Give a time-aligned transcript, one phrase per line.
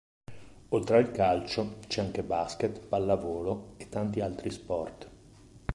[0.69, 5.09] Oltre al calcio, c'è anche basket, pallavolo e tanti altri sport.